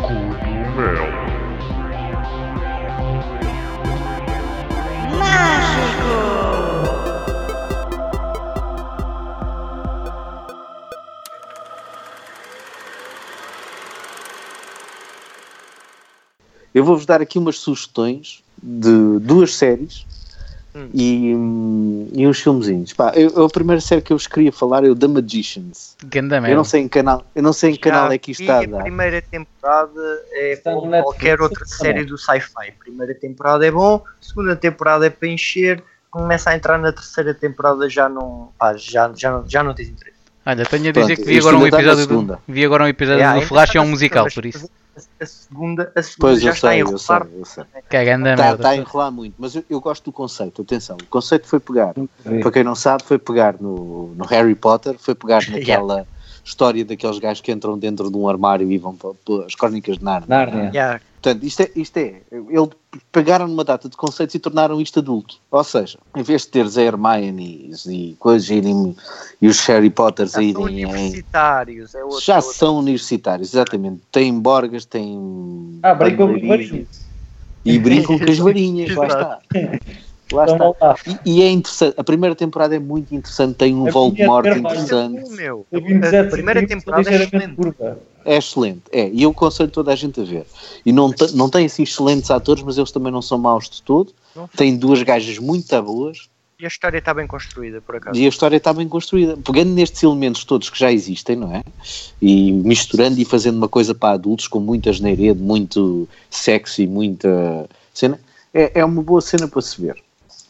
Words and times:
Cogumelo. 0.00 1.28
Eu 16.74 16.84
vou-vos 16.84 17.04
dar 17.04 17.20
aqui 17.20 17.38
umas 17.38 17.58
sugestões 17.58 18.42
de 18.62 19.18
duas 19.20 19.54
séries 19.54 20.06
Hum. 20.78 20.90
e, 20.94 21.32
e 22.12 22.26
uns 22.26 22.40
filmezinhos. 22.40 22.92
Pá, 22.92 23.12
eu, 23.16 23.44
a 23.44 23.48
primeira 23.48 23.80
série 23.80 24.00
que 24.00 24.12
eu 24.12 24.16
vos 24.16 24.28
queria 24.28 24.52
falar 24.52 24.84
é 24.84 24.88
o 24.88 24.94
The 24.94 25.08
Magicians. 25.08 25.96
Ganda 26.04 26.36
Eu 26.48 26.56
não 26.56 26.62
sei 26.62 26.82
em 26.82 26.88
canal, 26.88 27.24
eu 27.34 27.42
não 27.42 27.52
sei 27.52 27.70
em 27.70 27.72
que 27.74 27.80
canal 27.80 28.12
é 28.12 28.18
que 28.18 28.30
isto 28.30 28.42
está 28.42 28.58
a 28.58 28.62
a 28.62 28.66
dar. 28.66 28.82
primeira 28.82 29.20
temporada 29.20 30.22
é 30.30 30.52
Está 30.52 30.72
como 30.72 30.90
qualquer 31.02 31.40
outra 31.40 31.66
série 31.66 32.04
do 32.04 32.16
sci-fi. 32.16 32.72
Primeira 32.78 33.12
temporada 33.14 33.66
é 33.66 33.70
bom, 33.70 34.02
segunda 34.20 34.54
temporada 34.54 35.06
é 35.06 35.10
para 35.10 35.28
encher, 35.28 35.82
começa 36.10 36.50
a 36.50 36.54
entrar 36.54 36.78
na 36.78 36.92
terceira 36.92 37.34
temporada 37.34 37.88
já 37.88 38.08
não, 38.08 38.50
pá, 38.56 38.76
já, 38.76 39.10
já, 39.16 39.32
não, 39.32 39.48
já 39.48 39.64
não 39.64 39.74
tens 39.74 39.88
interesse. 39.88 40.16
Olha, 40.46 40.64
tenho 40.64 40.88
a 40.88 40.92
dizer 40.92 41.16
Pronto, 41.16 41.22
que 41.22 41.24
vi 41.24 41.38
agora 41.38 41.58
um 41.58 41.66
episódio 41.66 42.06
do, 42.06 42.38
vi 42.48 42.64
agora 42.64 42.84
um 42.84 42.88
episódio 42.88 43.22
É, 43.22 43.34
do 43.34 43.42
Flash, 43.42 43.74
é 43.74 43.80
um 43.80 43.88
musical, 43.88 44.26
por 44.32 44.46
isso. 44.46 44.70
A, 44.98 45.22
a 45.22 45.26
segunda, 45.26 45.92
a 45.94 46.02
segunda 46.02 46.32
Pois 46.32 46.42
já 46.42 46.50
está 46.50 46.68
sei, 46.68 46.78
em 46.78 46.80
eu 46.80 46.98
sei, 46.98 47.16
eu 47.38 47.44
sei. 47.44 47.64
É 47.74 47.82
Está, 48.32 48.54
está 48.54 48.68
a 48.70 48.76
enrolar 48.76 49.12
muito, 49.12 49.34
mas 49.38 49.54
eu, 49.54 49.64
eu 49.70 49.80
gosto 49.80 50.04
do 50.04 50.12
conceito, 50.12 50.62
atenção. 50.62 50.96
O 50.96 51.06
conceito 51.06 51.46
foi 51.46 51.60
pegar, 51.60 51.94
para 52.40 52.50
quem 52.50 52.64
não 52.64 52.74
sabe, 52.74 53.04
foi 53.04 53.18
pegar 53.18 53.56
no, 53.60 54.14
no 54.14 54.24
Harry 54.26 54.54
Potter, 54.54 54.96
foi 54.98 55.14
pegar 55.14 55.42
naquela 55.48 56.06
história 56.44 56.84
daqueles 56.84 57.18
gajos 57.18 57.40
que 57.40 57.52
entram 57.52 57.78
dentro 57.78 58.10
de 58.10 58.16
um 58.16 58.28
armário 58.28 58.70
e 58.70 58.78
vão 58.78 58.96
para, 58.96 59.10
para 59.24 59.46
as 59.46 59.54
crónicas 59.54 59.98
de 59.98 60.04
Narnia. 60.04 60.28
Nárnia. 60.28 60.70
Yeah. 60.74 61.00
Portanto, 61.20 61.42
isto 61.44 61.60
é, 61.62 61.70
isto 61.74 61.96
é, 61.96 62.22
eles 62.30 62.68
pegaram 63.10 63.48
numa 63.48 63.64
data 63.64 63.88
de 63.88 63.96
conceitos 63.96 64.34
e 64.36 64.38
tornaram 64.38 64.80
isto 64.80 65.00
adulto. 65.00 65.36
Ou 65.50 65.64
seja, 65.64 65.98
em 66.16 66.22
vez 66.22 66.42
de 66.42 66.48
teres 66.48 66.78
a 66.78 66.82
Hermione 66.82 67.72
e 67.88 68.14
coisas 68.20 68.48
irem, 68.48 68.94
e 69.42 69.48
os 69.48 69.58
Harry 69.66 69.90
Potters 69.90 70.30
Já 70.32 70.38
a 70.40 70.52
são 70.52 70.68
irem 70.68 70.80
em, 70.82 70.86
universitários, 70.86 71.94
é 71.94 72.04
outra, 72.04 72.20
já 72.20 72.40
são 72.40 72.78
universitários, 72.78 73.52
exatamente. 73.52 74.00
Têm 74.12 74.38
borgas, 74.38 74.84
têm 74.84 75.80
Ah, 75.82 75.92
brincam 75.94 76.28
com 76.28 76.34
os 76.34 76.40
bandeirinhas 76.40 76.68
varinhos. 76.70 77.00
e 77.64 77.78
brincam 77.80 78.18
com 78.18 78.24
as 78.30 78.38
varinhas, 78.38 78.94
lá 78.94 79.06
está. 79.08 79.38
Lá 80.30 80.44
Então, 80.44 80.70
está. 80.72 80.86
lá. 80.88 80.96
E, 81.24 81.38
e 81.38 81.42
é 81.42 81.50
interessante, 81.50 81.94
a 81.96 82.04
primeira 82.04 82.34
temporada 82.34 82.76
é 82.76 82.78
muito 82.78 83.14
interessante, 83.14 83.54
tem 83.56 83.74
um 83.74 83.86
A 83.86 83.90
Voldemort 83.90 84.46
interessante, 84.46 85.22
Oh, 85.26 85.30
meu. 85.30 85.66
17 85.72 86.16
A 86.16 86.30
primeira 86.30 86.66
temporada 86.66 87.08
é 87.08 87.12
ligeiramente 87.12 87.52
excelente. 87.52 87.56
curva. 87.76 87.98
é 88.24 88.36
excelente, 88.36 88.82
é, 88.92 89.08
e 89.08 89.22
eu 89.22 89.30
aconselho 89.30 89.70
toda 89.70 89.90
a 89.92 89.96
gente 89.96 90.20
a 90.20 90.24
ver. 90.24 90.44
E 90.84 90.92
não, 90.92 91.10
te- 91.12 91.34
não 91.34 91.48
tem 91.48 91.64
assim 91.64 91.82
excelentes 91.82 92.30
atores, 92.30 92.62
mas 92.62 92.76
eles 92.76 92.90
também 92.92 93.10
não 93.10 93.22
são 93.22 93.38
maus 93.38 93.70
de 93.70 93.80
todo. 93.82 94.12
Tem 94.56 94.76
duas 94.76 95.02
gajas 95.02 95.38
muito 95.38 95.82
boas 95.82 96.28
E 96.60 96.64
a 96.64 96.68
história 96.68 96.98
está 96.98 97.14
bem 97.14 97.26
construída, 97.26 97.80
por 97.80 97.96
acaso. 97.96 98.18
e 98.20 98.24
a 98.26 98.28
história 98.28 98.56
está 98.58 98.72
bem 98.72 98.86
construída. 98.88 99.36
Pegando 99.38 99.70
nestes 99.72 100.02
elementos 100.02 100.44
todos 100.44 100.68
que 100.68 100.78
já 100.78 100.92
existem, 100.92 101.36
não 101.36 101.54
é? 101.54 101.62
E 102.20 102.52
misturando 102.52 103.18
e 103.18 103.24
fazendo 103.24 103.56
uma 103.56 103.68
coisa 103.68 103.94
para 103.94 104.14
adultos 104.14 104.46
com 104.46 104.60
muita 104.60 104.92
geneiredo, 104.92 105.42
muito 105.42 106.06
sexy, 106.30 106.86
muita 106.86 107.66
cena, 107.94 108.20
é, 108.52 108.80
é 108.80 108.84
uma 108.84 109.02
boa 109.02 109.20
cena 109.20 109.48
para 109.48 109.62
se 109.62 109.80
ver. 109.80 109.96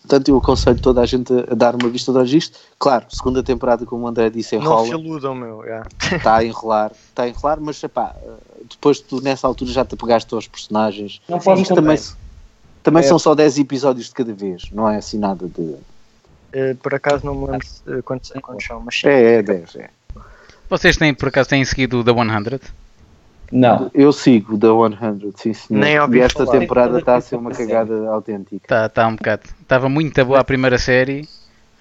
Portanto, 0.09 0.29
eu 0.31 0.39
aconselho 0.39 0.81
toda 0.81 1.03
a 1.03 1.07
gente 1.07 1.31
a 1.51 1.55
dar 1.55 1.75
uma 1.75 1.91
vista 1.91 2.11
de 2.11 2.17
olhos 2.19 2.33
isto. 2.33 2.59
Claro, 2.79 3.05
segunda 3.11 3.43
temporada, 3.43 3.85
como 3.85 4.07
o 4.07 4.09
André 4.09 4.31
disse, 4.31 4.57
Não 4.57 4.63
se 4.63 4.67
enrola, 4.67 4.89
iludam, 4.89 5.35
meu. 5.35 5.63
yeah. 5.65 5.87
está 6.01 6.37
a 6.37 6.45
enrolar, 6.45 6.93
está 7.11 7.25
a 7.25 7.29
enrolar, 7.29 7.61
mas 7.61 7.83
epá, 7.85 8.17
depois 8.71 9.01
tu 9.01 9.21
nessa 9.21 9.47
altura 9.47 9.71
já 9.71 9.85
te 9.85 9.95
apegaste 9.95 10.33
aos 10.35 10.49
personagens. 10.49 11.21
Não 11.29 11.39
posso 11.39 11.61
Isto 11.61 11.75
também, 11.75 11.99
também. 11.99 12.13
também 12.83 13.03
É. 13.05 13.07
são 13.07 13.19
só 13.19 13.35
10 13.35 13.59
episódios 13.59 14.07
de 14.07 14.15
cada 14.15 14.33
vez, 14.33 14.71
não 14.73 14.89
é 14.89 14.97
assim 14.97 15.19
nada 15.19 15.47
de. 15.47 15.77
Eh, 16.55 16.75
por 16.83 16.95
acaso 16.95 17.27
não 17.27 17.35
me 17.35 17.47
lembro 17.51 17.67
quantos, 18.03 18.33
quantos 18.41 18.65
são, 18.67 18.81
mas 18.81 18.99
sim. 18.99 19.09
É, 19.09 19.35
é 19.35 19.43
10, 19.43 19.77
é. 19.77 19.91
Vocês 20.71 20.97
têm, 20.97 21.13
por 21.13 21.29
acaso, 21.29 21.51
têm 21.51 21.63
seguido 21.67 22.01
o 22.01 22.05
The 22.05 22.15
100? 22.15 22.61
Não. 23.51 23.91
Eu 23.95 24.13
sigo 24.13 24.59
The 24.59 24.69
100, 24.69 25.33
sim 25.37 25.53
senhor. 25.55 25.81
Nem 25.81 25.99
ouvi 26.01 26.19
e 26.19 26.21
esta 26.21 26.45
falar. 26.45 26.59
temporada 26.59 26.99
está 26.99 27.17
a 27.17 27.21
ser 27.21 27.37
uma 27.37 27.51
cagada 27.51 28.09
autêntica. 28.11 28.57
Está 28.63 28.89
tá 28.89 29.07
um 29.07 29.17
bocado. 29.17 29.43
Estava 29.61 29.89
muito 29.89 30.25
boa 30.25 30.41
a 30.41 30.45
primeira 30.45 30.79
série. 30.79 31.29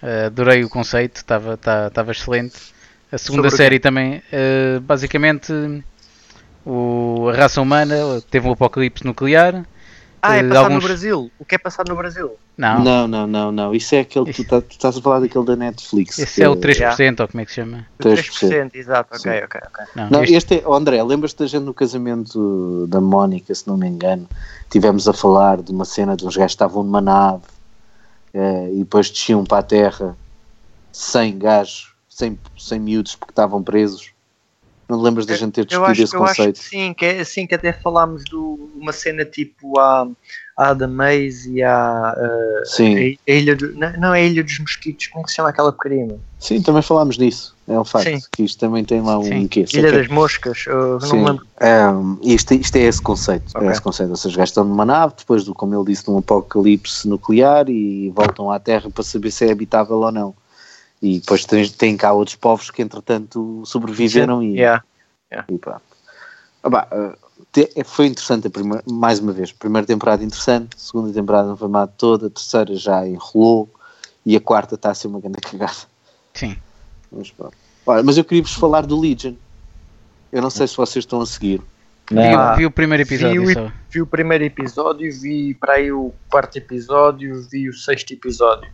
eh, 0.01 0.25
adorei 0.27 0.63
o 0.63 0.69
conceito, 0.69 1.17
estava 1.17 1.57
tá, 1.57 1.89
tava 1.89 2.11
excelente. 2.11 2.73
A 3.11 3.17
segunda 3.17 3.49
Sobre 3.49 3.57
série 3.63 3.79
também, 3.79 4.21
eh, 4.31 4.79
basicamente, 4.81 5.51
o, 6.65 7.29
a 7.29 7.33
raça 7.35 7.61
humana 7.61 7.95
teve 8.29 8.47
um 8.47 8.51
apocalipse 8.51 9.05
nuclear. 9.05 9.65
Ah, 10.21 10.35
é 10.35 10.39
Eh, 10.39 10.43
passado 10.49 10.63
alguns- 10.63 10.81
no 10.83 10.87
Brasil. 10.87 11.31
O 11.39 11.45
que 11.45 11.55
é 11.55 11.57
passado 11.57 11.89
no 11.89 11.95
Brasil? 11.95 12.31
Não, 12.57 12.83
Não, 12.83 13.07
não, 13.07 13.27
não, 13.27 13.51
não. 13.51 13.75
Isso 13.75 13.93
é 13.95 13.99
aquele. 13.99 14.33
Tu, 14.33 14.43
tá- 14.43 14.61
tu 14.61 14.71
estás 14.71 14.97
a 14.97 15.01
falar 15.01 15.19
daquele 15.19 15.45
da 15.45 15.55
Netflix. 15.55 16.17
esse 16.17 16.41
é 16.41 16.49
o 16.49 16.55
que 16.55 16.61
3%, 16.61 17.19
ou 17.21 17.27
como 17.27 17.41
é 17.41 17.45
que 17.45 17.51
se 17.51 17.55
chama? 17.61 17.85
O 17.99 18.03
3%. 18.03 18.49
3%, 18.49 18.75
exato. 18.75 19.15
Ok, 19.15 19.43
ok, 19.43 19.61
ok. 19.67 19.85
Não, 19.95 20.09
Não, 20.09 20.23
este- 20.23 20.35
este 20.35 20.55
é, 20.55 20.63
oh, 20.65 20.73
André, 20.73 21.01
lembras-te 21.03 21.37
da 21.39 21.45
gente 21.47 21.63
no 21.63 21.73
casamento 21.73 22.87
da 22.87 22.99
Mónica, 22.99 23.53
se 23.53 23.67
não 23.67 23.77
me 23.77 23.87
engano? 23.87 24.27
Tivemos 24.69 25.07
a 25.07 25.13
falar 25.13 25.61
de 25.61 25.71
uma 25.71 25.85
cena 25.85 26.17
de 26.17 26.25
uns 26.25 26.35
gajos 26.35 26.51
que 26.53 26.55
estavam 26.55 26.83
numa 26.83 26.99
nave 27.01 27.43
eh, 28.33 28.69
e 28.73 28.79
depois 28.79 29.09
desciam 29.09 29.43
para 29.45 29.59
a 29.59 29.63
terra 29.63 30.15
100 30.91 31.37
gajos, 31.37 31.93
100, 32.09 32.39
100 32.57 32.79
miúdos 32.79 33.15
porque 33.15 33.31
estavam 33.31 33.61
presos. 33.63 34.11
Não 34.89 35.01
lembras 35.01 35.25
da 35.25 35.35
gente 35.35 35.51
ter 35.53 35.65
discutido 35.65 35.91
acho, 35.91 36.03
esse 36.03 36.17
conceito? 36.17 36.59
que 36.61 36.65
sim, 36.65 36.93
que 36.93 37.05
é 37.05 37.19
assim 37.19 37.45
que 37.45 37.53
até 37.53 37.73
falámos 37.73 38.23
de 38.23 38.35
uma 38.35 38.93
cena 38.93 39.25
tipo 39.25 39.77
a, 39.77 40.07
a 40.55 40.73
da 40.73 40.87
Maze 40.87 41.51
e 41.51 41.61
a, 41.61 42.15
eh, 42.17 42.61
Sim, 42.65 43.17
a 43.27 43.31
Ilha 43.31 43.55
do, 43.55 43.73
não, 43.73 43.91
não 43.93 44.13
é 44.13 44.21
a 44.21 44.23
Ilha 44.23 44.43
dos 44.43 44.57
Mosquitos, 44.59 45.07
como 45.07 45.21
é 45.21 45.25
que 45.25 45.31
se 45.31 45.35
chama 45.35 45.49
aquela 45.49 45.73
porcaria? 45.73 46.17
sim, 46.39 46.61
também 46.61 46.81
falámos 46.81 47.17
disso. 47.17 47.55
É 47.67 47.77
um 47.77 47.83
facto 47.83 48.05
Sim. 48.05 48.19
que 48.31 48.43
isto 48.43 48.57
também 48.57 48.85
tem 48.85 49.01
lá 49.01 49.19
um 49.19 49.23
Sim. 49.23 49.47
quê? 49.49 49.65
Ilha 49.73 49.91
das 49.91 50.07
Moscas, 50.07 50.59
Sim. 50.59 50.69
não 50.69 51.25
lembro. 51.25 51.45
Um, 51.61 52.17
isto, 52.23 52.53
isto 52.53 52.75
é 52.77 52.83
esse 52.83 53.01
conceito. 53.01 53.51
Ok. 53.53 53.67
É 53.67 53.71
esse 53.71 53.81
conceito. 53.81 54.09
Ou 54.09 54.15
seja, 54.15 54.43
estão 54.43 54.63
numa 54.63 54.85
nave, 54.85 55.15
depois, 55.17 55.43
do, 55.43 55.53
como 55.53 55.75
ele 55.75 55.83
disse, 55.83 56.05
de 56.05 56.11
um 56.11 56.19
apocalipse 56.19 57.05
nuclear 57.09 57.69
e 57.69 58.09
voltam 58.11 58.49
à 58.49 58.57
Terra 58.57 58.89
para 58.89 59.03
saber 59.03 59.31
se 59.31 59.45
é 59.45 59.51
habitável 59.51 59.97
ou 59.97 60.11
não. 60.13 60.33
E 61.01 61.19
depois 61.19 61.45
tem, 61.45 61.67
tem 61.69 61.95
cá 61.97 62.11
outros 62.13 62.35
povos 62.35 62.71
que, 62.71 62.81
entretanto, 62.81 63.61
sobreviveram 63.65 64.41
e, 64.41 64.55
Yeah. 64.57 64.83
e 65.49 65.57
pronto. 65.57 65.81
Ah, 66.63 66.69
bah, 66.69 66.87
uh, 66.91 67.15
te- 67.51 67.71
foi 67.85 68.07
interessante, 68.07 68.47
a 68.47 68.49
primeira, 68.49 68.83
mais 68.89 69.19
uma 69.19 69.31
vez. 69.31 69.51
Primeira 69.51 69.85
temporada 69.85 70.23
interessante, 70.23 70.69
segunda 70.79 71.13
temporada 71.13 71.47
não 71.47 71.55
foi 71.57 71.67
má 71.67 71.85
toda, 71.85 72.27
a 72.27 72.29
terceira 72.29 72.75
já 72.75 73.07
enrolou 73.07 73.69
e 74.25 74.35
a 74.35 74.41
quarta 74.41 74.75
está 74.75 74.89
a 74.91 74.93
ser 74.95 75.07
uma 75.07 75.19
grande 75.19 75.37
cagada. 75.39 75.73
Sim. 76.33 76.57
Mas, 77.11 77.29
pronto. 77.31 77.53
Olha, 77.85 78.03
mas 78.03 78.17
eu 78.17 78.23
queria-vos 78.25 78.53
falar 78.53 78.85
do 78.85 78.99
Legion. 78.99 79.33
Eu 80.31 80.41
não 80.41 80.49
sei 80.49 80.67
se 80.67 80.75
vocês 80.75 81.03
estão 81.05 81.21
a 81.21 81.25
seguir. 81.25 81.61
Vi, 82.09 82.15
Não. 82.15 82.55
vi 82.55 82.65
o 82.65 82.71
primeiro 82.71 83.03
episódio 83.03 83.45
Vi 83.45 83.51
o- 83.51 83.53
só. 83.53 83.71
Vi 83.89 84.01
o 84.01 84.07
primeiro 84.07 84.43
episódio, 84.43 85.11
vi 85.21 85.53
para 85.53 85.73
aí 85.73 85.91
o 85.91 86.13
quarto 86.29 86.57
episódio, 86.57 87.41
vi 87.49 87.69
o 87.69 87.73
sexto 87.73 88.11
episódio. 88.11 88.69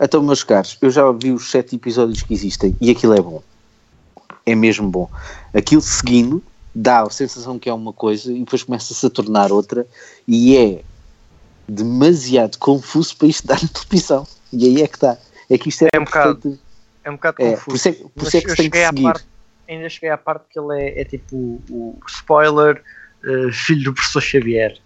Então, 0.00 0.22
meus 0.22 0.44
caros, 0.44 0.78
eu 0.80 0.90
já 0.90 1.10
vi 1.12 1.32
os 1.32 1.50
sete 1.50 1.76
episódios 1.76 2.22
que 2.22 2.32
existem 2.34 2.76
e 2.80 2.90
aquilo 2.90 3.14
é 3.14 3.20
bom. 3.20 3.42
É 4.46 4.54
mesmo 4.54 4.88
bom. 4.88 5.10
Aquilo 5.52 5.80
seguindo 5.82 6.42
dá 6.74 7.02
a 7.02 7.10
sensação 7.10 7.58
que 7.58 7.68
é 7.68 7.72
uma 7.72 7.92
coisa 7.92 8.32
e 8.32 8.38
depois 8.40 8.62
começa-se 8.62 9.04
a 9.04 9.10
tornar 9.10 9.50
outra 9.50 9.86
e 10.26 10.56
é 10.56 10.82
demasiado 11.68 12.56
confuso 12.58 13.16
para 13.16 13.28
isto 13.28 13.46
dar 13.46 13.60
na 13.62 13.68
televisão. 13.68 14.26
E 14.52 14.66
aí 14.66 14.82
é 14.82 14.86
que 14.86 14.96
está. 14.96 15.18
É 15.50 15.58
que 15.58 15.68
isto 15.68 15.84
é, 15.84 15.88
É 15.92 15.98
um 16.00 16.04
bocado 16.04 16.58
É 17.04 17.10
um 17.10 17.14
bocado 17.14 17.42
É, 17.42 17.50
confuso. 17.52 17.64
por 17.66 17.74
isso 17.76 17.88
é, 17.88 17.92
por 17.92 18.22
isso 18.26 18.36
é 18.36 18.40
que 18.40 18.50
se 18.50 18.56
tem 18.56 18.70
que 18.70 18.86
seguir. 18.86 19.02
parte, 19.02 19.26
ainda 19.68 19.88
cheguei 19.88 20.10
à 20.10 20.16
parte 20.18 20.44
que 20.50 20.58
ele 20.58 20.80
é, 20.82 21.00
é 21.00 21.04
tipo 21.04 21.36
o, 21.36 21.62
o 21.70 21.98
spoiler 22.06 22.82
eh, 23.24 23.52
filho 23.52 23.84
do 23.84 23.94
professor 23.94 24.20
Xavier. 24.22 24.76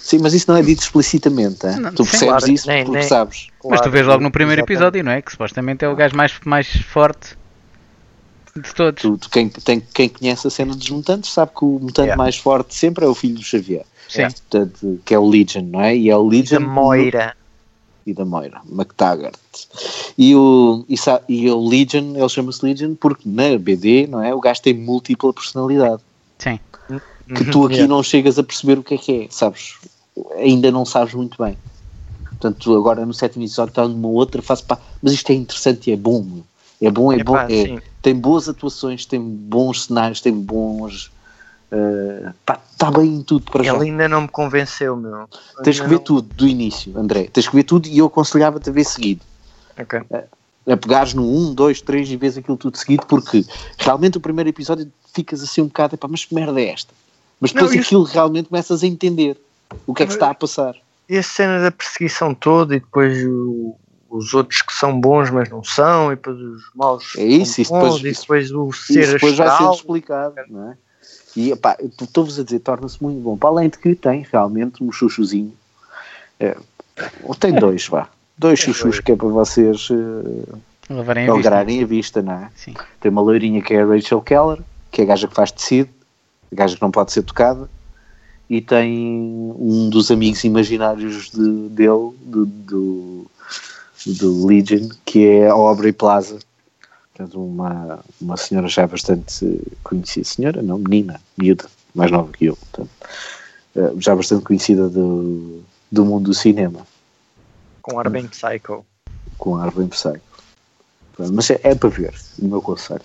Sim, 0.00 0.18
mas 0.20 0.34
isso 0.34 0.50
não 0.50 0.56
é 0.58 0.62
dito 0.62 0.80
explicitamente. 0.82 1.66
hein? 1.66 1.76
Não, 1.76 1.90
tu 1.92 2.04
percebes 2.04 2.28
claro, 2.28 2.50
isso 2.50 2.66
nem- 2.68 2.84
porque 2.84 2.98
nem- 3.00 3.08
sabes. 3.08 3.46
Mas 3.50 3.58
tu 3.60 3.68
Claro, 3.84 3.90
vês 3.90 4.06
logo 4.06 4.22
no 4.22 4.30
primeiro 4.30 4.60
exatamente. 4.60 4.76
episódio, 4.78 5.04
não 5.04 5.12
é? 5.12 5.22
Que 5.22 5.30
supostamente 5.32 5.84
é 5.84 5.88
o 5.88 5.96
gajo 5.96 6.16
mais, 6.16 6.32
mais 6.44 6.68
forte 6.68 7.36
de 8.56 8.74
todos. 8.74 9.02
Tu, 9.02 9.18
tu- 9.18 9.30
quem, 9.30 9.48
tem, 9.48 9.80
quem 9.92 10.08
conhece 10.08 10.46
a 10.46 10.50
cena 10.50 10.74
dos 10.74 10.88
mutantes 10.90 11.30
sabe 11.32 11.52
que 11.56 11.64
o 11.64 11.78
mutante 11.78 12.06
Yeah. 12.08 12.16
mais 12.22 12.36
forte 12.36 12.74
sempre 12.74 13.04
é 13.04 13.08
o 13.08 13.14
filho 13.14 13.34
do 13.34 13.42
Xavier. 13.42 13.84
Sim. 14.08 14.22
Portanto, 14.22 15.00
que 15.04 15.12
é 15.14 15.18
o 15.18 15.28
Legion, 15.28 15.62
não 15.64 15.80
é? 15.82 15.94
E 15.96 16.08
é 16.08 16.16
o 16.16 16.22
Da 16.24 16.30
Legion. 16.30 16.60
Moira. 16.60 17.36
e 18.06 18.14
da 18.14 18.24
Moira, 18.24 18.60
McTaggart. 18.70 19.34
E 20.16 20.34
o, 20.36 20.84
e, 20.88 20.94
e 21.28 21.50
o 21.50 21.68
Legion, 21.68 22.14
ele 22.16 22.28
chama-se 22.28 22.64
Legion 22.64 22.94
porque 22.94 23.28
na 23.28 23.58
BD, 23.58 24.06
não 24.06 24.22
é? 24.22 24.32
O 24.32 24.40
gajo 24.40 24.62
tem 24.62 24.72
múltipla 24.72 25.32
personalidade. 25.34 26.00
Sim. 26.38 26.60
Que 27.34 27.44
tu 27.50 27.64
aqui 27.64 27.74
Yeah. 27.76 27.88
não 27.88 28.02
chegas 28.02 28.38
a 28.38 28.42
perceber 28.44 28.78
o 28.78 28.82
que 28.84 28.94
é 28.94 28.98
que 28.98 29.22
é, 29.24 29.26
sabes? 29.30 29.74
Ainda 30.36 30.70
não 30.70 30.84
sabes 30.84 31.12
muito 31.14 31.42
bem. 31.42 31.58
Portanto, 32.38 32.76
agora 32.76 33.04
no 33.04 33.12
sétimo 33.14 33.44
episódio 33.44 33.70
está 33.70 33.88
numa 33.88 34.08
outra 34.08 34.40
fase, 34.42 34.62
pá, 34.62 34.78
mas 35.02 35.12
isto 35.12 35.30
é 35.30 35.34
interessante 35.34 35.90
e 35.90 35.92
é 35.92 35.96
bom, 35.96 36.22
meu. 36.22 36.44
é 36.80 36.90
bom, 36.90 37.12
é 37.12 37.16
Epá, 37.16 37.24
bom, 37.24 37.36
é, 37.38 37.64
sim. 37.64 37.80
tem 38.02 38.14
boas 38.14 38.48
atuações, 38.48 39.06
tem 39.06 39.20
bons 39.20 39.84
cenários, 39.86 40.20
tem 40.20 40.32
bons 40.32 41.10
Uh, 41.72 42.32
pá, 42.46 42.60
está 42.72 42.92
bem 42.92 43.16
em 43.16 43.22
tudo 43.24 43.50
para 43.50 43.64
já. 43.64 43.74
Ele 43.74 43.86
ainda 43.90 44.08
não 44.08 44.20
me 44.22 44.28
convenceu, 44.28 44.94
meu. 44.96 45.28
Tens 45.64 45.78
que 45.78 45.82
Ainda 45.82 45.88
ver 45.88 45.94
não- 45.96 46.04
tudo 46.04 46.28
do 46.36 46.46
início, 46.46 46.96
André. 46.96 47.24
Tens 47.24 47.48
que 47.48 47.56
ver 47.56 47.64
tudo 47.64 47.88
e 47.88 47.98
eu 47.98 48.06
aconselhava-te 48.06 48.70
a 48.70 48.72
ver 48.72 48.84
seguido. 48.84 49.20
Ok. 49.76 50.00
A 50.68 50.76
pegares 50.76 51.12
no 51.12 51.24
1, 51.28 51.54
2, 51.54 51.80
3 51.80 52.08
e 52.08 52.16
vês 52.16 52.38
aquilo 52.38 52.56
tudo 52.56 52.76
seguido, 52.78 53.04
porque 53.06 53.44
realmente 53.78 54.16
o 54.16 54.20
primeiro 54.20 54.48
episódio 54.48 54.90
ficas 55.12 55.42
assim 55.42 55.60
um 55.60 55.66
bocado, 55.66 55.96
epá, 55.96 56.06
mas 56.06 56.24
que 56.24 56.32
merda 56.36 56.60
é 56.60 56.68
esta? 56.68 56.94
Mas 57.40 57.52
depois 57.52 57.72
Não, 57.72 57.78
isso- 57.80 57.88
aquilo 57.88 58.04
realmente 58.04 58.48
começas 58.48 58.82
a 58.82 58.86
entender 58.86 59.36
o 59.86 59.92
que 59.94 60.02
é 60.02 60.06
que 60.06 60.12
está 60.12 60.30
a 60.30 60.34
passar. 60.34 60.74
E 61.08 61.16
a 61.16 61.22
cena 61.22 61.60
da 61.62 61.70
perseguição 61.70 62.34
toda 62.34 62.76
e 62.76 62.80
depois 62.80 63.24
o- 63.26 63.74
os 64.10 64.32
outros 64.34 64.62
que 64.62 64.72
são 64.72 64.98
bons 65.00 65.30
mas 65.30 65.48
não 65.50 65.62
são 65.62 66.12
e 66.12 66.16
depois 66.16 66.38
os 66.40 66.62
maus 66.74 67.14
É 67.16 67.24
isso, 67.24 67.54
são 67.54 67.62
isso 67.62 67.72
depois- 67.72 67.92
bons, 67.92 68.04
e 68.04 68.08
isso- 68.10 68.20
depois 68.22 68.50
o 68.52 68.72
ser 68.72 69.00
Isso 69.02 69.12
depois 69.12 69.36
vai 69.36 69.46
astral 69.48 69.68
sendo 69.74 69.76
explicado, 69.80 70.34
não 70.48 70.70
é? 70.72 70.76
E 71.36 71.50
epá, 71.52 71.76
estou-vos 72.00 72.38
a 72.40 72.42
dizer, 72.44 72.60
torna-se 72.60 73.02
muito 73.02 73.20
bom. 73.20 73.36
Para 73.36 73.50
além 73.50 73.68
de 73.68 73.76
que 73.78 73.94
tem 73.94 74.26
realmente 74.32 74.82
um 74.82 74.90
chuchuzinho. 74.90 75.52
É, 76.40 76.56
ou 77.22 77.34
tem 77.34 77.52
dois, 77.52 77.86
vá. 77.88 78.08
Dois 78.38 78.58
chuchus 78.58 79.00
que 79.00 79.12
é 79.12 79.16
para 79.16 79.28
vocês 79.28 79.88
uh, 79.90 80.58
Levarem 80.88 81.24
a 81.28 81.34
vista. 81.34 81.48
alegrar 81.50 81.60
a 81.82 81.86
vista, 81.86 82.22
não 82.22 82.32
é? 82.32 82.50
Sim. 82.56 82.74
Tem 83.00 83.10
uma 83.10 83.20
loirinha 83.20 83.60
que 83.62 83.74
é 83.74 83.82
a 83.82 83.86
Rachel 83.86 84.20
Keller, 84.22 84.58
que 84.90 85.02
é 85.02 85.04
a 85.04 85.08
gaja 85.08 85.28
que 85.28 85.34
faz 85.34 85.50
tecido, 85.52 85.90
gaja 86.52 86.76
que 86.76 86.82
não 86.82 86.90
pode 86.90 87.12
ser 87.12 87.22
tocada, 87.22 87.68
e 88.48 88.60
tem 88.60 89.08
um 89.58 89.88
dos 89.90 90.10
amigos 90.10 90.44
imaginários 90.44 91.30
de- 91.30 91.68
dele, 91.70 92.12
do, 92.24 92.46
do, 92.46 93.26
do 94.06 94.46
Legion, 94.46 94.88
que 95.04 95.26
é 95.26 95.48
a 95.48 95.52
Aubrey 95.52 95.92
Plaza. 95.92 96.38
Portanto, 97.12 97.42
uma, 97.42 98.04
uma 98.20 98.36
senhora 98.36 98.68
já 98.68 98.86
bastante 98.86 99.60
conhecida, 99.82 100.24
senhora, 100.24 100.62
não, 100.62 100.78
menina, 100.78 101.20
miúda, 101.36 101.64
mais 101.94 102.10
nova 102.10 102.30
que 102.30 102.44
eu, 102.44 102.56
portanto, 102.56 102.90
eh, 103.74 103.92
já 103.98 104.14
bastante 104.14 104.44
conhecida 104.44 104.88
do, 104.88 105.62
do 105.90 106.04
mundo 106.04 106.26
do 106.26 106.34
cinema, 106.34 106.86
com 107.80 107.98
ar 107.98 108.10
bem 108.10 108.28
psycho. 108.28 108.84
com 109.38 109.56
ar 109.56 109.70
bem 109.70 109.88
psycho. 109.88 110.20
Mas 111.32 111.50
é, 111.50 111.58
é 111.62 111.74
para 111.74 111.88
ver, 111.88 112.14
o 112.38 112.44
meu 112.46 112.60
conselho. 112.60 113.00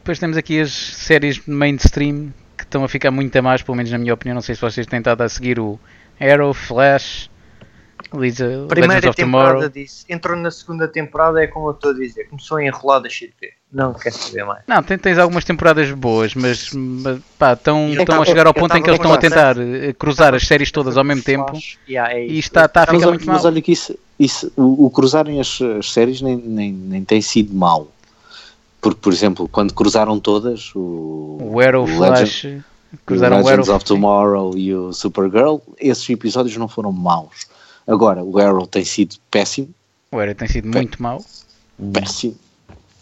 Depois 0.00 0.18
temos 0.18 0.36
aqui 0.36 0.60
as 0.60 0.72
séries 0.72 1.40
mainstream 1.46 2.32
que 2.56 2.64
estão 2.64 2.82
a 2.84 2.88
ficar 2.88 3.10
muito 3.10 3.36
a 3.36 3.42
mais, 3.42 3.62
pelo 3.62 3.76
menos 3.76 3.90
na 3.92 3.98
minha 3.98 4.14
opinião. 4.14 4.34
Não 4.34 4.42
sei 4.42 4.54
se 4.54 4.60
vocês 4.60 4.86
têm 4.86 4.98
estado 4.98 5.22
a 5.22 5.28
seguir 5.28 5.58
o 5.60 5.78
Arrow, 6.20 6.52
Flash, 6.52 7.30
Legends 8.12 8.40
Legends 8.40 8.68
Primeira 8.68 9.10
of 9.10 9.16
Tomorrow. 9.20 9.48
temporada 9.52 9.70
disse, 9.72 10.04
entrou 10.08 10.36
na 10.36 10.50
segunda 10.50 10.88
temporada, 10.88 11.42
é 11.42 11.46
como 11.46 11.68
eu 11.68 11.72
estou 11.72 11.90
a 11.92 11.94
dizer, 11.94 12.24
começou 12.24 12.56
a 12.56 12.64
enrolar, 12.64 13.02
de 13.02 13.08
ver. 13.40 13.52
Não 13.72 13.94
quer 13.94 14.10
saber 14.12 14.44
mais. 14.44 14.62
Não, 14.66 14.82
tem- 14.82 14.98
tens 14.98 15.16
algumas 15.18 15.44
temporadas 15.44 15.90
boas, 15.92 16.34
mas, 16.34 16.70
mas 16.72 17.20
estão, 17.56 17.88
a 18.22 18.24
chegar 18.24 18.46
ao 18.46 18.54
ponto 18.54 18.76
em 18.76 18.82
que 18.82 18.88
eles 18.90 18.98
estão 18.98 19.12
a 19.12 19.18
tentar 19.18 19.56
eh, 19.58 19.92
cruzar 19.92 20.34
as 20.34 20.44
séries 20.46 20.72
todas 20.72 20.96
ao 20.96 21.04
mesmo 21.04 21.22
tempo 21.22 21.52
yeah, 21.88 22.12
é 22.12 22.26
e 22.26 22.38
está, 22.38 22.64
está 22.64 22.82
a 22.82 22.86
Mas, 22.86 22.94
ficar 22.96 23.06
olha- 23.06 23.10
muito 23.10 23.26
mas 23.26 23.42
mal. 23.44 23.52
olha 23.52 23.62
que 23.62 23.70
isso, 23.72 23.96
isso 24.18 24.52
o, 24.56 24.86
o 24.86 24.90
cruzarem 24.90 25.38
as, 25.40 25.60
as 25.78 25.92
séries 25.92 26.20
nem, 26.20 26.36
nem, 26.36 26.72
nem 26.72 27.04
tem 27.04 27.20
sido 27.20 27.54
mau. 27.54 27.92
Porque, 28.80 28.98
por 29.00 29.12
exemplo, 29.12 29.48
quando 29.48 29.74
cruzaram 29.74 30.18
todas, 30.18 30.70
o, 30.74 31.38
O 31.40 31.60
Arrow, 31.60 31.84
o 31.84 31.86
Flash, 31.86 32.44
Legend- 32.44 32.64
cruzaram 33.04 33.36
o 33.36 33.40
o 33.40 33.42
Arrow. 33.42 33.50
Legends 33.50 33.68
of 33.68 33.84
Tomorrow 33.84 34.56
e 34.56 34.74
o 34.74 34.92
Supergirl, 34.92 35.58
esses 35.78 36.08
episódios 36.08 36.56
não 36.56 36.66
foram 36.68 36.90
maus. 36.92 37.46
Agora, 37.86 38.22
o 38.22 38.38
Arrow 38.38 38.66
tem 38.66 38.84
sido 38.84 39.16
péssimo, 39.30 39.68
O 40.10 40.18
Arrow 40.18 40.34
tem 40.34 40.48
sido 40.48 40.68
muito 40.68 41.02
mau. 41.02 41.22
péssimo, 41.92 42.36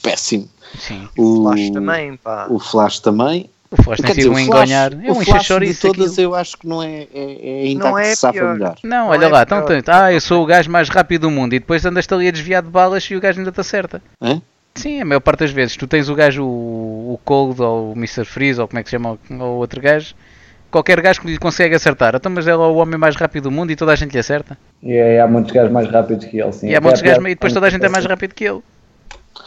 péssimo. 0.02 0.48
Sim. 0.78 1.08
O 1.16 1.42
Flash 1.44 1.70
também, 1.70 2.16
pá. 2.16 2.46
O 2.50 2.58
Flash 2.58 3.00
também. 3.00 3.48
O 3.70 3.82
Flash 3.82 4.00
tem 4.00 4.14
sido 4.14 4.28
o 4.28 4.32
um 4.32 4.34
Flash, 4.34 4.46
enganhar. 4.46 4.92
É 4.92 4.96
o 4.96 4.98
um 5.12 5.14
Flash 5.14 5.24
de 5.26 5.30
enxachoriço 5.30 5.80
todas 5.92 6.12
aquilo. 6.12 6.26
eu 6.28 6.34
acho 6.34 6.56
que 6.58 6.66
não 6.66 6.82
é, 6.82 7.06
é, 7.12 7.38
é 7.42 7.62
ainda 7.68 7.84
Não 7.84 7.94
que 7.94 8.00
é 8.00 8.04
se 8.14 8.16
safa 8.16 8.52
melhor. 8.54 8.76
Não, 8.82 8.90
Não 9.04 9.08
olha 9.08 9.26
é 9.26 9.28
lá, 9.28 9.42
então, 9.42 9.58
pior. 9.58 9.68
tanto, 9.76 9.88
ah, 9.90 10.12
eu 10.12 10.20
sou 10.20 10.42
o 10.42 10.46
gajo 10.46 10.70
mais 10.70 10.88
rápido 10.88 11.22
do 11.22 11.30
mundo 11.30 11.52
e 11.54 11.58
depois 11.58 11.84
andas 11.84 12.06
ali 12.10 12.28
a 12.28 12.30
desviar 12.30 12.62
de 12.62 12.68
balas 12.70 13.04
e 13.04 13.14
o 13.14 13.20
gajo 13.20 13.38
ainda 13.38 13.52
te 13.52 13.60
acerta. 13.60 14.02
Hã? 14.20 14.40
Sim, 14.78 15.00
a 15.00 15.04
maior 15.04 15.20
parte 15.20 15.40
das 15.40 15.50
vezes. 15.50 15.76
Tu 15.76 15.86
tens 15.86 16.08
o 16.08 16.14
gajo, 16.14 16.44
o, 16.44 17.14
o 17.14 17.20
Cold 17.24 17.60
ou 17.60 17.92
o 17.92 17.96
Mr. 17.96 18.24
Freeze 18.24 18.60
ou 18.60 18.68
como 18.68 18.78
é 18.78 18.82
que 18.82 18.88
se 18.88 18.96
chama 18.96 19.18
o, 19.30 19.34
o 19.34 19.44
outro 19.58 19.80
gajo. 19.80 20.14
Qualquer 20.70 21.00
gajo 21.00 21.20
que 21.22 21.28
lhe 21.28 21.38
consegue 21.38 21.74
acertar. 21.74 22.14
Então, 22.14 22.30
mas 22.30 22.46
ele 22.46 22.54
é 22.54 22.58
o 22.58 22.74
homem 22.76 22.98
mais 22.98 23.16
rápido 23.16 23.44
do 23.44 23.50
mundo 23.50 23.70
e 23.72 23.76
toda 23.76 23.92
a 23.92 23.96
gente 23.96 24.12
lhe 24.12 24.18
acerta. 24.18 24.56
E 24.82 24.92
é- 24.92 25.20
há 25.20 25.26
muitos 25.26 25.50
gajos 25.52 25.72
mais 25.72 25.90
rápidos 25.90 26.26
que 26.26 26.38
ele, 26.38 26.52
sim. 26.52 26.68
e 26.68 26.76
há 26.76 26.80
muitos 26.80 27.00
gajos, 27.02 27.24
e 27.24 27.28
depois 27.28 27.52
toda 27.52 27.66
a 27.66 27.70
gente 27.70 27.84
é 27.84 27.88
mais 27.88 28.04
rápido 28.04 28.34
que 28.34 28.44
ele. 28.44 28.62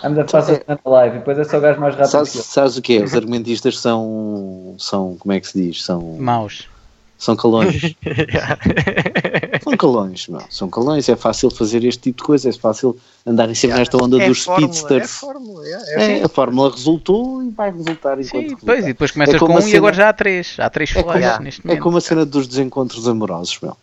Anda 0.04 0.28
fácil 0.28 0.60
na 0.68 0.80
live 0.84 1.16
e 1.16 1.20
depois 1.20 1.38
é 1.38 1.44
só 1.44 1.58
o 1.58 1.62
gajo 1.62 1.80
mais 1.80 1.94
rápido 1.94 2.12
Sabes, 2.12 2.32
que 2.32 2.38
ele. 2.38 2.44
sabes 2.46 2.78
o 2.78 2.82
que 2.82 2.98
é? 2.98 3.04
Os 3.04 3.14
argumentistas 3.14 3.78
são, 3.80 4.76
são, 4.78 5.16
como 5.20 5.32
é 5.34 5.40
que 5.40 5.48
se 5.48 5.62
diz? 5.62 5.84
São, 5.84 6.02
Maus. 6.20 6.68
São 7.22 7.36
calões. 7.36 7.96
São 9.64 9.78
calões, 9.78 10.28
meu. 10.28 10.42
São 10.50 10.70
calões. 10.70 11.08
É 11.08 11.16
fácil 11.16 11.52
fazer 11.52 11.84
este 11.84 12.02
tipo 12.02 12.18
de 12.18 12.24
coisa. 12.24 12.50
É 12.50 12.52
fácil 12.54 12.98
andarem 13.26 13.54
sempre 13.54 13.78
nesta 13.78 13.96
onda 14.04 14.22
é 14.22 14.28
dos 14.28 14.44
fórmula, 14.44 14.68
É 14.70 14.74
speedsters. 14.74 15.12
fórmula, 15.12 15.68
é, 15.68 15.72
é 15.72 16.20
É, 16.20 16.24
a 16.24 16.28
fórmula 16.30 16.72
resultou 16.72 17.44
e 17.44 17.50
vai 17.52 17.72
resultar 17.72 18.14
enquanto 18.20 18.26
Sim, 18.26 18.42
resultar. 18.42 18.66
pois, 18.66 18.84
e 18.84 18.88
depois 18.88 19.12
começas 19.12 19.36
É 19.36 19.40
com 19.40 19.46
um 19.46 19.58
a 19.58 19.62
e 19.62 19.78
agora 19.78 19.94
cena- 19.94 20.04
já 20.06 20.10
há 20.10 20.14
três. 20.14 20.56
Há 20.58 20.70
três 20.70 20.90
É 20.90 20.94
como, 21.04 21.14
como- 21.14 21.44
neste 21.44 21.62
é 21.62 21.68
momento. 21.68 21.84
como 21.84 21.98
a 21.98 22.02
cena 22.02 22.26
dos 22.26 22.48
desencontros 22.48 23.08
amorosos, 23.08 23.60
meu. 23.62 23.78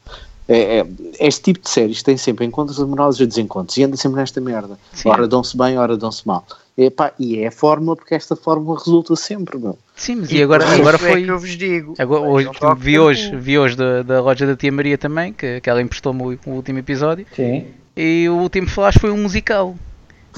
É, 0.49 0.79
é- 0.81 0.87
este 1.21 1.43
tipo 1.43 1.61
de 1.61 1.71
séries 1.71 2.03
tem 2.03 2.17
sempre 2.17 2.45
encontros 2.45 2.81
amorosos 2.81 3.21
e 3.21 3.27
desencontros 3.27 3.77
e 3.77 3.85
anda 3.85 3.97
sempre 3.97 4.19
nesta 4.19 4.41
merda. 4.41 4.77
Sim. 4.93 5.09
Ora 5.11 5.29
dão-se 5.29 5.57
bem, 5.57 5.79
ora 5.79 5.97
dão-se 5.97 6.27
mal. 6.27 6.45
E, 6.79 6.91
pá, 6.91 7.13
e 7.19 7.41
é 7.41 7.49
a 7.49 7.51
fórmula 7.51 7.97
porque 7.97 8.15
esta 8.15 8.37
fórmula 8.37 8.79
resulta 8.79 9.17
sempre, 9.17 9.59
meu. 9.59 9.77
Sim, 9.97 10.15
mas 10.21 10.31
e 10.31 10.41
agora, 10.41 10.65
agora 10.65 10.95
é 10.95 11.01
foi. 11.01 11.25
que 11.25 11.29
eu 11.29 11.37
vos 11.37 11.57
digo. 11.57 11.95
Agora, 11.99 12.23
hoje, 12.23 12.51
vi 12.79 12.99
hoje, 13.01 13.35
vi 13.35 13.59
hoje 13.59 13.77
da, 13.77 14.03
da 14.03 14.21
loja 14.23 14.47
da 14.47 14.55
Tia 14.55 14.71
Maria 14.71 14.97
também, 14.97 15.33
que, 15.33 15.61
que 15.61 15.69
ela 15.69 15.83
emprestou-me 15.83 16.23
o, 16.23 16.39
o 16.47 16.51
último 16.53 16.79
episódio. 16.79 17.27
Sim. 17.35 17.67
E 17.97 18.29
o 18.29 18.37
último 18.37 18.69
flash 18.69 18.95
foi 19.01 19.11
um 19.11 19.17
musical 19.17 19.75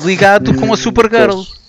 ligado 0.02 0.54
com 0.54 0.72
a 0.72 0.78
Supergirl. 0.78 1.34
Pois. 1.34 1.60